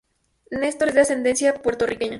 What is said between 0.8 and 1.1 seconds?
es de